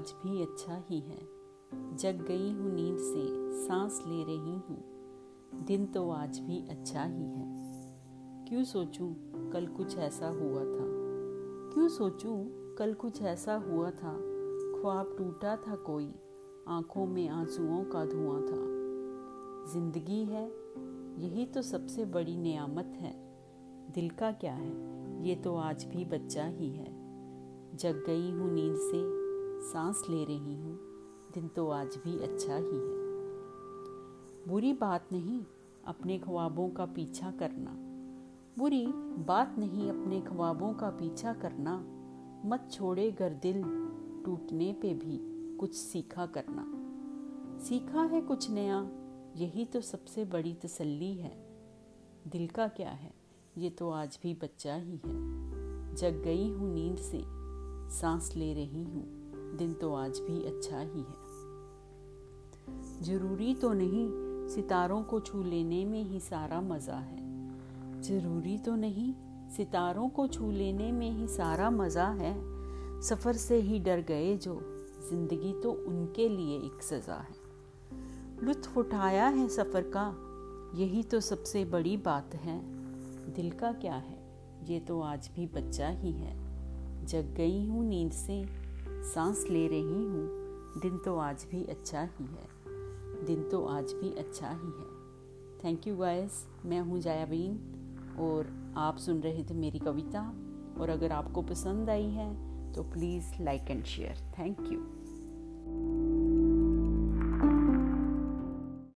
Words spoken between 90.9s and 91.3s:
तो